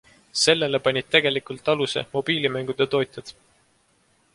[0.43, 3.35] Sellele panid tegelikult aluse mobiilimängude tootjad.